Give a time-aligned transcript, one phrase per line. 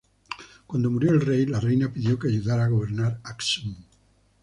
[0.65, 3.75] Cuando murió el rey, la reina pidió que ayudara a gobernar Aksum.